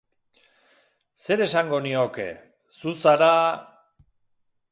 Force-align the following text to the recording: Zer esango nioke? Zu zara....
Zer 1.25 1.43
esango 1.45 1.81
nioke? 1.87 2.25
Zu 2.79 2.97
zara.... 3.05 3.31